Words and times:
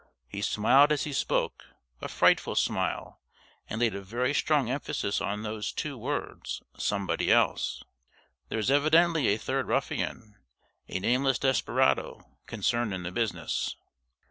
He 0.27 0.41
smiled 0.41 0.91
as 0.91 1.03
he 1.03 1.13
spoke 1.13 1.63
a 2.01 2.07
frightful 2.07 2.55
smile 2.55 3.21
and 3.69 3.79
laid 3.79 3.93
a 3.93 4.01
very 4.01 4.33
strong 4.33 4.67
emphasis 4.67 5.21
on 5.21 5.43
those 5.43 5.71
two 5.71 5.95
words, 5.95 6.63
"Somebody 6.75 7.31
else." 7.31 7.83
There 8.49 8.57
is 8.57 8.71
evidently 8.71 9.27
a 9.27 9.37
third 9.37 9.67
ruffian, 9.67 10.37
a 10.87 10.97
nameless 10.99 11.37
desperado, 11.37 12.25
concerned 12.47 12.95
in 12.95 13.03
the 13.03 13.11
business. 13.11 13.75